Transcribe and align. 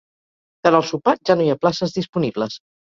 Per 0.67 0.71
al 0.71 0.87
sopar 0.93 1.15
ja 1.31 1.39
no 1.39 1.47
hi 1.49 1.53
ha 1.57 1.61
places 1.65 1.97
disponibles. 2.01 2.63